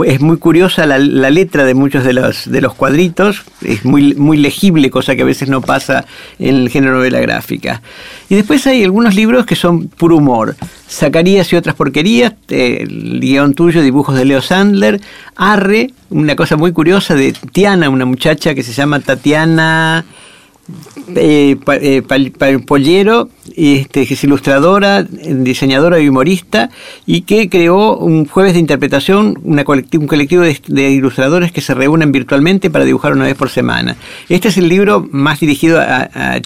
es 0.05 0.19
muy 0.19 0.37
curiosa 0.37 0.85
la, 0.85 0.99
letra 0.99 1.63
de 1.63 1.73
muchos 1.75 2.03
de 2.03 2.11
los, 2.11 2.51
de 2.51 2.59
los 2.59 2.73
cuadritos, 2.73 3.43
es 3.61 3.85
muy, 3.85 4.15
muy 4.15 4.35
legible, 4.35 4.89
cosa 4.89 5.15
que 5.15 5.21
a 5.21 5.25
veces 5.25 5.47
no 5.47 5.61
pasa 5.61 6.05
en 6.37 6.55
el 6.55 6.69
género 6.69 6.95
novela 6.97 7.21
gráfica. 7.21 7.81
Y 8.27 8.35
después 8.35 8.67
hay 8.67 8.83
algunos 8.83 9.15
libros 9.15 9.45
que 9.45 9.55
son 9.55 9.87
puro 9.87 10.17
humor. 10.17 10.57
Zacarías 10.89 11.51
y 11.53 11.55
otras 11.55 11.75
porquerías, 11.75 12.33
el 12.49 13.19
guion 13.21 13.53
tuyo, 13.53 13.81
dibujos 13.81 14.15
de 14.15 14.25
Leo 14.25 14.41
Sandler, 14.41 14.99
Arre, 15.35 15.91
una 16.09 16.35
cosa 16.35 16.55
muy 16.55 16.71
curiosa 16.71 17.15
de 17.15 17.33
Tiana, 17.51 17.89
una 17.89 18.05
muchacha 18.05 18.55
que 18.55 18.63
se 18.63 18.73
llama 18.73 18.99
Tatiana 18.99 20.05
eh, 21.15 21.57
eh 21.65 22.59
Pollero, 22.65 23.29
este, 23.55 24.05
que 24.05 24.13
es 24.13 24.23
ilustradora, 24.23 25.03
diseñadora 25.03 25.99
y 25.99 26.09
humorista, 26.09 26.69
y 27.05 27.21
que 27.21 27.49
creó 27.49 27.97
un 27.97 28.25
jueves 28.25 28.53
de 28.53 28.59
interpretación, 28.59 29.39
un 29.43 30.07
colectivo 30.07 30.43
de, 30.43 30.91
ilustradores 30.91 31.51
que 31.51 31.61
se 31.61 31.73
reúnen 31.73 32.11
virtualmente 32.11 32.69
para 32.69 32.85
dibujar 32.85 33.13
una 33.13 33.25
vez 33.25 33.35
por 33.35 33.49
semana. 33.49 33.95
Este 34.27 34.49
es 34.49 34.57
el 34.57 34.67
libro 34.67 35.07
más 35.11 35.39
dirigido 35.39 35.79
a, 35.79 36.09
a 36.13 36.41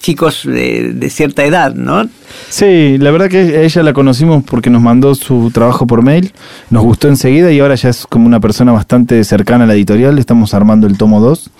chicos 0.00 0.44
de, 0.44 1.08
cierta 1.10 1.44
edad, 1.44 1.74
¿no? 1.74 2.08
Sí, 2.48 2.96
la 2.98 3.10
verdad 3.10 3.28
que 3.28 3.64
ella 3.64 3.82
la 3.82 3.92
conocimos 3.92 4.42
porque 4.44 4.70
nos 4.70 4.82
mandó 4.82 5.14
su 5.14 5.50
trabajo 5.52 5.86
por 5.86 6.02
mail, 6.02 6.32
nos 6.70 6.82
gustó 6.82 7.08
enseguida 7.08 7.52
y 7.52 7.60
ahora 7.60 7.74
ya 7.74 7.90
es 7.90 8.06
como 8.06 8.26
una 8.26 8.40
persona 8.40 8.72
bastante 8.72 9.22
cercana 9.24 9.64
a 9.64 9.66
la 9.66 9.74
editorial, 9.74 10.18
estamos 10.18 10.54
armando 10.54 10.86
el 10.86 10.96
tomo 10.96 11.20
2. 11.20 11.50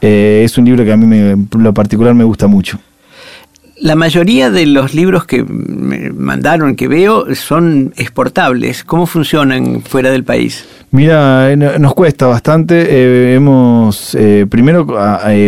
Eh, 0.00 0.42
es 0.44 0.56
un 0.56 0.64
libro 0.64 0.84
que 0.84 0.92
a 0.92 0.96
mí 0.96 1.06
me, 1.06 1.36
lo 1.58 1.74
particular 1.74 2.14
me 2.14 2.24
gusta 2.24 2.46
mucho. 2.46 2.78
La 3.76 3.96
mayoría 3.96 4.50
de 4.50 4.66
los 4.66 4.94
libros 4.94 5.24
que 5.26 5.42
me 5.42 6.10
mandaron, 6.10 6.76
que 6.76 6.86
veo, 6.86 7.34
son 7.34 7.92
exportables. 7.96 8.84
¿Cómo 8.84 9.06
funcionan 9.06 9.82
fuera 9.82 10.10
del 10.10 10.22
país? 10.22 10.64
Mira, 10.92 11.50
eh, 11.50 11.56
nos 11.56 11.92
cuesta 11.94 12.26
bastante. 12.26 12.86
Eh, 12.88 13.34
hemos, 13.34 14.16
primero, 14.48 14.86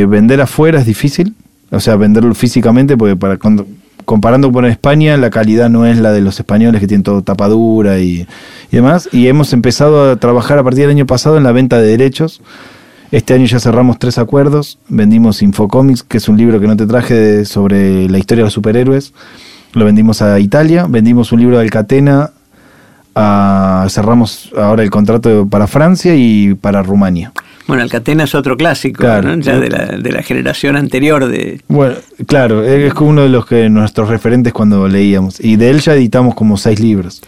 vender 0.09 0.41
afuera 0.41 0.81
es 0.81 0.87
difícil 0.87 1.35
o 1.77 1.81
sea, 1.81 1.97
venderlo 1.97 2.35
físicamente, 2.35 2.97
porque 2.97 3.17
para 3.17 3.39
comparando 4.07 4.51
con 4.53 4.65
España, 4.65 5.17
la 5.19 5.29
calidad 5.31 5.69
no 5.69 5.85
es 5.85 5.99
la 5.99 6.13
de 6.13 6.23
los 6.23 6.39
españoles 6.39 6.81
que 6.81 6.87
tienen 6.87 7.03
todo 7.03 7.23
tapadura 7.23 7.99
y, 7.99 8.27
demás. 8.71 9.09
Y 9.13 9.27
hemos 9.27 9.53
empezado 9.53 10.11
a 10.11 10.17
trabajar 10.17 10.59
a 10.59 10.63
partir 10.63 10.83
del 10.83 10.91
año 10.91 11.07
pasado 11.07 11.37
en 11.37 11.43
la 11.43 11.53
venta 11.53 11.79
de 11.79 11.89
derechos. 11.89 12.41
Este 13.11 13.35
año 13.35 13.45
ya 13.45 13.61
cerramos 13.61 13.99
tres 13.99 14.19
acuerdos. 14.19 14.79
Vendimos 14.89 15.43
Infocomics, 15.43 16.03
que 16.03 16.17
es 16.17 16.29
un 16.29 16.37
libro 16.39 16.61
que 16.61 16.67
no 16.67 16.77
te 16.77 16.87
traje 16.87 17.45
sobre 17.45 18.09
la 18.09 18.19
historia 18.19 18.43
de 18.43 18.47
los 18.47 18.55
superhéroes. 18.55 19.13
Lo 19.75 19.85
vendimos 19.85 20.23
a 20.23 20.39
Italia. 20.41 20.87
Vendimos 20.89 21.33
un 21.33 21.41
libro 21.41 21.57
de 21.59 21.65
Alcatena. 21.65 22.31
A, 23.15 23.87
cerramos 23.89 24.53
ahora 24.57 24.83
el 24.83 24.91
contrato 24.91 25.49
para 25.49 25.67
Francia 25.67 26.15
y 26.15 26.55
para 26.55 26.83
Rumania. 26.83 27.33
Bueno, 27.67 27.83
Alcatena 27.83 28.25
es 28.25 28.35
otro 28.35 28.57
clásico, 28.57 29.03
ya 29.03 29.59
de 29.59 29.69
la, 29.69 29.87
de 29.99 30.13
la, 30.13 30.23
generación 30.23 30.77
anterior 30.77 31.27
de... 31.27 31.61
Bueno, 31.67 31.97
claro, 32.27 32.63
es 32.65 32.95
uno 32.95 33.23
de 33.23 33.29
los 33.29 33.45
que 33.47 33.69
nuestros 33.69 34.09
referentes 34.09 34.53
cuando 34.53 34.87
leíamos. 34.87 35.41
Y 35.41 35.57
de 35.57 35.71
él 35.71 35.81
ya 35.81 35.95
editamos 35.95 36.35
como 36.35 36.57
seis 36.57 36.79
libros. 36.79 37.23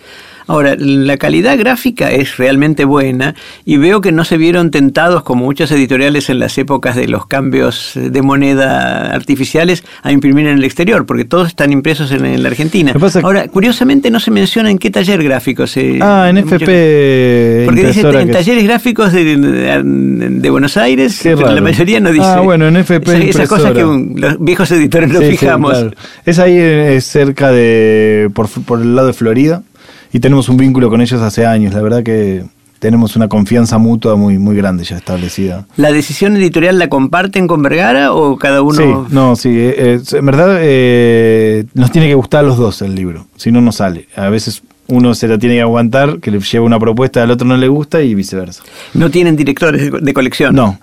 Ahora, 0.49 0.77
la 0.79 1.19
calidad 1.19 1.59
gráfica 1.59 2.11
es 2.11 2.39
realmente 2.39 2.87
buena 2.87 3.35
y 3.67 3.77
veo 3.77 4.01
que 4.01 4.13
no 4.13 4.25
se 4.25 4.39
vieron 4.39 4.71
tentados 4.71 5.23
como 5.23 5.45
muchos 5.45 5.71
editoriales 5.71 6.31
en 6.31 6.39
las 6.39 6.57
épocas 6.57 6.97
de 6.97 7.07
los 7.07 7.27
cambios 7.27 7.93
de 7.95 8.23
moneda 8.23 9.15
artificiales 9.15 9.85
a 10.03 10.11
imprimir 10.11 10.47
en 10.47 10.57
el 10.57 10.65
exterior, 10.65 11.05
porque 11.05 11.27
todos 11.27 11.49
están 11.49 11.71
impresos 11.71 12.13
en, 12.13 12.43
la 12.43 12.49
Argentina. 12.49 12.95
Ahora, 13.23 13.47
curiosamente 13.49 14.11
no 14.11 14.21
se 14.21 14.31
menciona 14.31 14.71
en 14.71 14.79
qué 14.79 14.91
taller 14.91 15.23
gráfico 15.23 15.67
se... 15.67 15.99
Ah, 16.01 16.29
en 16.31 16.39
FP. 16.39 17.65
Porque 17.67 17.87
dice 17.87 18.01
en 18.01 18.31
talleres 18.31 18.65
gráficos 18.65 19.13
de, 19.13 20.49
Buenos 20.51 20.79
Aires, 20.79 21.21
pero 21.23 21.53
la 21.53 21.61
mayoría 21.61 22.01
no 22.01 22.11
dice... 22.11 22.25
Ah, 22.27 22.41
bueno, 22.41 22.69
en 22.69 22.77
FP. 22.79 23.29
Esas, 23.29 23.51
cosas 23.51 23.73
que 23.73 23.83
los 23.83 24.39
viejos 24.41 24.71
editores 24.71 25.11
no 25.11 25.21
fijamos. 25.21 25.89
Es 26.25 26.39
ahí 26.39 26.57
es 26.57 27.05
cerca 27.05 27.53
de... 27.53 28.31
Por, 28.33 28.49
por 28.49 28.81
el 28.81 28.97
lado 28.97 29.09
de 29.09 29.13
Florida 29.13 29.63
y 30.13 30.21
tenemos 30.21 30.49
un 30.49 30.57
vínculo 30.57 30.91
con 30.91 31.01
ellos 31.01 31.21
hace 31.21 31.47
años. 31.47 31.75
La 31.75 31.83
verdad 31.83 32.03
que 32.03 32.45
tenemos 32.79 33.17
una 33.17 33.29
confianza 33.29 33.79
mutua 33.79 34.17
muy, 34.17 34.39
muy 34.39 34.57
grande 34.57 34.85
ya 34.85 34.97
establecida. 34.97 35.67
¿La 35.77 35.93
decisión 35.93 36.37
editorial 36.37 36.79
la 36.79 36.89
comparten 36.89 37.47
con 37.47 37.63
Vergara 37.63 38.13
o 38.13 38.37
cada 38.37 38.63
uno? 38.63 39.07
Sí, 39.07 39.15
no, 39.15 39.37
sí. 39.37 39.49
Eh, 39.51 39.75
eh, 39.77 40.01
en 40.13 40.27
verdad 40.27 40.59
eh, 40.61 41.65
nos 41.75 41.91
tiene 41.91 42.09
que 42.09 42.15
gustar 42.15 42.45
a 42.45 42.49
los 42.49 42.57
dos 42.57 42.83
el 42.83 42.95
libro, 42.95 43.27
si 43.37 43.51
no, 43.51 43.61
no 43.61 43.73
sale. 43.73 44.09
A 44.17 44.29
veces 44.29 44.63
uno 44.87 45.15
se 45.15 45.29
la 45.29 45.39
tiene 45.39 45.57
que 45.57 45.63
aguantar, 45.63 46.21
que 46.21 46.31
le 46.31 46.41
lleva 46.41 46.65
una 46.65 46.79
propuesta, 46.79 47.23
al 47.23 47.31
otro 47.31 47.47
no 47.47 47.57
le 47.57 47.69
gusta 47.69 48.01
y 48.03 48.15
viceversa. 48.15 48.63
¿No 48.95 49.11
tienen 49.11 49.37
directores 49.37 49.91
de 50.01 50.15
colección? 50.15 50.55
No. 50.55 50.79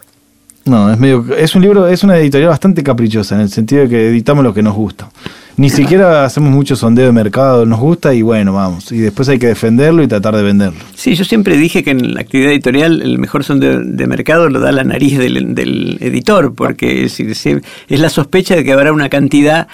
No, 0.65 0.91
es 0.91 0.99
medio. 0.99 1.23
Es 1.37 1.55
un 1.55 1.61
libro, 1.61 1.87
es 1.87 2.03
una 2.03 2.17
editorial 2.17 2.49
bastante 2.49 2.81
caprichosa, 2.81 3.35
en 3.35 3.41
el 3.41 3.49
sentido 3.49 3.83
de 3.83 3.89
que 3.89 4.09
editamos 4.09 4.43
lo 4.43 4.51
que 4.51 4.63
nos 4.63 4.73
gusta. 4.73 5.09
Ni 5.57 5.69
siquiera 5.69 6.25
hacemos 6.25 6.51
mucho 6.51 6.75
sondeo 6.75 7.05
de 7.05 7.11
mercado, 7.13 7.65
nos 7.65 7.79
gusta 7.79 8.13
y 8.13 8.21
bueno, 8.21 8.51
vamos. 8.51 8.91
Y 8.91 8.97
después 8.97 9.29
hay 9.29 9.39
que 9.39 9.47
defenderlo 9.47 10.03
y 10.03 10.07
tratar 10.07 10.35
de 10.35 10.43
venderlo. 10.43 10.79
Sí, 10.95 11.15
yo 11.15 11.23
siempre 11.23 11.55
dije 11.55 11.83
que 11.83 11.91
en 11.91 12.13
la 12.13 12.21
actividad 12.21 12.51
editorial 12.51 13.01
el 13.01 13.17
mejor 13.19 13.45
sondeo 13.45 13.79
de 13.81 14.07
mercado 14.07 14.49
lo 14.49 14.59
da 14.59 14.73
la 14.73 14.83
nariz 14.83 15.17
del, 15.17 15.97
editor, 16.01 16.53
porque 16.53 17.05
es 17.05 17.49
la 17.87 18.09
sospecha 18.09 18.55
de 18.55 18.65
que 18.65 18.73
habrá 18.73 18.91
una 18.91 19.07
cantidad 19.07 19.67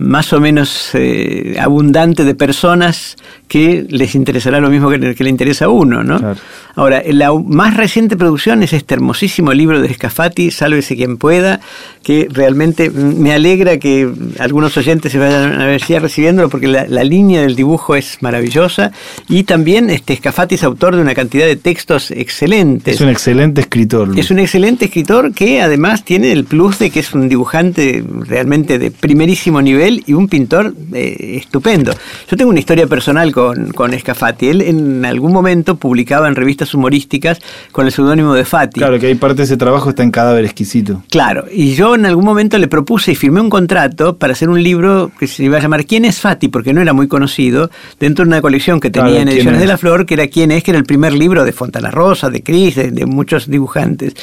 más 0.00 0.32
o 0.32 0.40
menos 0.40 0.90
eh, 0.94 1.56
abundante 1.60 2.24
de 2.24 2.34
personas 2.34 3.16
que 3.48 3.84
les 3.88 4.14
interesará 4.14 4.58
lo 4.60 4.70
mismo 4.70 4.88
que, 4.88 4.98
le 4.98 5.28
interesa 5.28 5.66
a 5.66 5.68
uno, 5.68 6.02
¿no? 6.02 6.36
Ahora, 6.76 7.02
la 7.04 7.32
más 7.34 7.76
reciente 7.76 8.16
producción 8.16 8.62
es 8.62 8.72
este 8.72 8.94
hermosísimo 8.94 9.52
libro 9.52 9.82
de 9.82 9.92
Scafati, 9.92 10.50
Sálvese 10.50 10.96
quien 10.96 11.18
pueda, 11.18 11.60
que 12.02 12.28
realmente 12.30 12.90
me 12.90 13.34
alegra 13.34 13.78
que 13.78 14.08
algunos 14.38 14.76
oyentes 14.76 15.12
se 15.12 15.18
vayan 15.18 15.42
a 15.42 15.48
la 15.48 15.64
universidad 15.64 16.00
recibiéndolo 16.00 16.48
porque 16.48 16.68
la, 16.68 17.04
línea 17.04 17.42
del 17.42 17.56
dibujo 17.56 17.96
es 17.96 18.18
maravillosa 18.20 18.92
y 19.28 19.42
también 19.42 19.90
este 19.90 20.14
Scafati 20.16 20.54
es 20.54 20.62
autor 20.62 20.94
de 20.94 21.02
una 21.02 21.14
cantidad 21.14 21.46
de 21.46 21.56
textos 21.56 22.10
excelentes. 22.12 22.94
Es 22.94 23.00
un 23.00 23.08
excelente 23.08 23.62
escritor. 23.62 24.16
Es 24.16 24.30
un 24.30 24.38
excelente 24.38 24.84
escritor 24.84 25.34
que 25.34 25.60
además 25.60 26.04
tiene 26.04 26.30
el 26.30 26.44
plus 26.44 26.78
de 26.78 26.90
que 26.90 27.00
es 27.00 27.12
un 27.12 27.28
dibujante 27.28 28.04
realmente 28.28 28.78
de 28.78 28.92
primerísimo 28.92 29.60
nivel 29.60 29.89
y 30.06 30.12
un 30.12 30.28
pintor 30.28 30.74
eh, 30.92 31.38
estupendo. 31.40 31.92
Yo 32.28 32.36
tengo 32.36 32.50
una 32.50 32.60
historia 32.60 32.86
personal 32.86 33.32
con, 33.32 33.72
con 33.72 33.92
Escafati. 33.92 34.48
Él 34.48 34.62
en 34.62 35.04
algún 35.04 35.32
momento 35.32 35.76
publicaba 35.76 36.28
en 36.28 36.36
revistas 36.36 36.74
humorísticas 36.74 37.40
con 37.72 37.86
el 37.86 37.92
seudónimo 37.92 38.34
de 38.34 38.44
Fati. 38.44 38.80
Claro, 38.80 38.98
que 38.98 39.06
hay 39.06 39.14
parte 39.14 39.38
de 39.38 39.44
ese 39.44 39.56
trabajo 39.56 39.90
está 39.90 40.02
en 40.02 40.10
Cadáver 40.10 40.44
Exquisito. 40.44 41.02
Claro, 41.10 41.46
y 41.52 41.74
yo 41.74 41.94
en 41.94 42.06
algún 42.06 42.24
momento 42.24 42.58
le 42.58 42.68
propuse 42.68 43.12
y 43.12 43.14
firmé 43.14 43.40
un 43.40 43.50
contrato 43.50 44.16
para 44.16 44.32
hacer 44.32 44.48
un 44.48 44.62
libro 44.62 45.10
que 45.18 45.26
se 45.26 45.44
iba 45.44 45.58
a 45.58 45.60
llamar 45.60 45.84
¿Quién 45.86 46.04
es 46.04 46.20
Fati? 46.20 46.48
Porque 46.48 46.72
no 46.72 46.80
era 46.80 46.92
muy 46.92 47.08
conocido, 47.08 47.70
dentro 47.98 48.24
de 48.24 48.28
una 48.28 48.40
colección 48.40 48.80
que 48.80 48.90
tenía 48.90 49.20
en 49.20 49.28
Ediciones 49.28 49.60
de 49.60 49.66
la 49.66 49.78
Flor, 49.78 50.06
que 50.06 50.14
era 50.14 50.28
¿Quién 50.28 50.50
es? 50.50 50.62
que 50.62 50.70
era 50.70 50.78
el 50.78 50.84
primer 50.84 51.12
libro 51.12 51.44
de 51.44 51.52
Fontana 51.52 51.90
Rosa, 51.90 52.30
de 52.30 52.42
Cris, 52.42 52.76
de 52.76 53.06
muchos 53.06 53.48
dibujantes. 53.48 54.14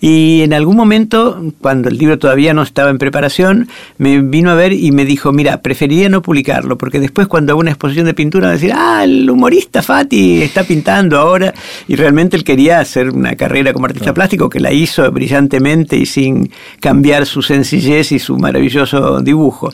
Y 0.00 0.42
en 0.42 0.52
algún 0.52 0.76
momento, 0.76 1.42
cuando 1.60 1.88
el 1.88 1.96
libro 1.96 2.18
todavía 2.18 2.52
no 2.52 2.62
estaba 2.62 2.90
en 2.90 2.98
preparación, 2.98 3.68
me 3.98 4.20
vino 4.20 4.50
a 4.50 4.54
ver 4.54 4.72
y 4.72 4.92
me 4.92 5.04
dijo, 5.04 5.13
dijo, 5.14 5.32
mira, 5.32 5.62
preferiría 5.62 6.08
no 6.08 6.22
publicarlo, 6.22 6.76
porque 6.76 7.00
después 7.00 7.26
cuando 7.26 7.52
hago 7.52 7.60
una 7.60 7.70
exposición 7.70 8.06
de 8.06 8.14
pintura 8.14 8.46
va 8.46 8.50
a 8.50 8.54
decir, 8.54 8.72
ah, 8.74 9.02
el 9.04 9.28
humorista 9.28 9.82
Fati 9.82 10.42
está 10.42 10.64
pintando 10.64 11.18
ahora, 11.18 11.54
y 11.88 11.96
realmente 11.96 12.36
él 12.36 12.44
quería 12.44 12.80
hacer 12.80 13.10
una 13.10 13.36
carrera 13.36 13.72
como 13.72 13.86
artista 13.86 14.14
plástico, 14.14 14.48
que 14.48 14.60
la 14.60 14.72
hizo 14.72 15.10
brillantemente 15.12 15.96
y 15.96 16.06
sin 16.06 16.50
cambiar 16.80 17.26
su 17.26 17.42
sencillez 17.42 18.12
y 18.12 18.18
su 18.18 18.36
maravilloso 18.38 19.20
dibujo. 19.20 19.70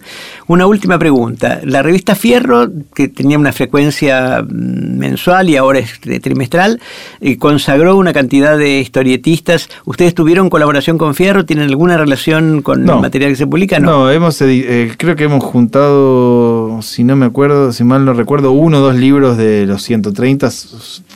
Una 0.47 0.67
última 0.67 0.99
pregunta, 0.99 1.61
la 1.65 1.83
revista 1.83 2.15
Fierro, 2.15 2.69
que 2.95 3.09
tenía 3.09 3.39
una 3.39 3.53
frecuencia 3.53 4.43
mm, 4.43 4.99
mensual 4.99 5.49
y 5.49 5.57
ahora 5.57 5.79
es 5.79 6.01
trimestral, 6.01 6.81
eh, 7.21 7.39
consagró 7.39 7.97
una 7.97 8.13
cantidad 8.13 8.59
de 8.59 8.81
historietistas. 8.81 9.69
¿Ustedes 9.85 10.15
tuvieron 10.15 10.51
colaboración 10.51 10.99
con 10.99 11.15
Fierro? 11.15 11.47
¿Tienen 11.47 11.69
alguna 11.69 11.97
relación 11.97 12.63
con 12.63 12.89
el 12.89 12.97
material 12.97 13.31
que 13.31 13.37
se 13.37 13.47
publica? 13.47 13.79
No, 13.79 13.91
no 13.91 14.11
hemos, 14.11 14.41
eh, 14.41 14.93
creo 14.97 15.17
que 15.17 15.25
hemos 15.31 15.45
juntado, 15.45 16.83
si 16.83 17.05
no 17.05 17.15
me 17.17 17.27
acuerdo, 17.27 17.73
si 17.73 17.85
mal 17.85 18.05
no 18.05 18.13
recuerdo, 18.13 18.53
uno 18.53 18.79
o 18.79 18.81
dos 18.81 18.97
libros 18.97 19.37
de 19.37 19.65
los 19.65 19.83
130 19.83 20.51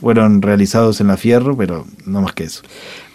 fueron 0.00 0.40
realizados 0.40 1.00
en 1.00 1.08
la 1.08 1.16
Fierro, 1.16 1.56
pero 1.56 1.84
no 2.06 2.22
más 2.22 2.32
que 2.32 2.44
eso. 2.44 2.62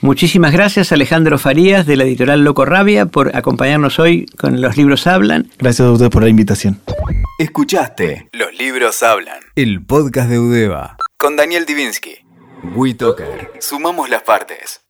Muchísimas 0.02 0.52
gracias 0.52 0.92
Alejandro 0.92 1.38
Farías 1.38 1.86
de 1.86 1.96
la 1.96 2.04
editorial 2.04 2.44
Loco 2.44 2.66
Rabia 2.66 3.06
por 3.06 3.36
acompañarnos 3.36 4.00
hoy 4.00 4.26
con 4.38 4.62
Los 4.62 4.78
Libros 4.78 5.08
Hablan. 5.08 5.50
Gracias 5.58 5.88
a 5.88 5.92
ustedes 5.92 6.12
por 6.12 6.24
la 6.24 6.30
invitación. 6.30 6.80
Escuchaste 7.38 8.30
Los 8.34 8.54
Libros 8.58 9.02
Hablan, 9.02 9.40
el 9.56 9.82
podcast 9.84 10.30
de 10.30 10.40
Udeva, 10.40 10.98
con 11.18 11.36
Daniel 11.36 11.66
Divinsky. 11.66 12.18
WeToker. 12.76 13.52
Sumamos 13.60 14.10
las 14.10 14.24
partes. 14.24 14.82